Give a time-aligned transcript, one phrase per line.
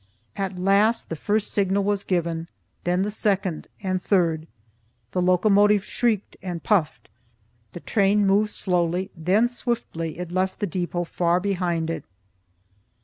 [0.35, 2.47] At last the first signal was given,
[2.85, 4.47] then the second and third;
[5.11, 7.07] the locomotive shrieked and puffed,
[7.73, 12.03] the train moved slowly, then swiftly it left the depot far behind it.